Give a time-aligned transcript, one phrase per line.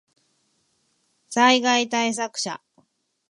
[1.29, 2.59] 災害対策車